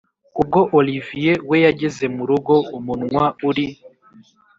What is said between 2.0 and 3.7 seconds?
murugo umunwa uri